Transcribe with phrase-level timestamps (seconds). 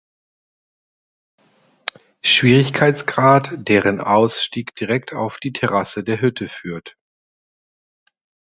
[2.23, 6.97] Schwierigkeitsgrad, deren Ausstieg direkt auf die Terrasse der Hütte führt.